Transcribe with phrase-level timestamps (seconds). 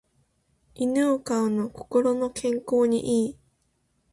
[0.73, 3.37] 犬を飼うの心の健康に良い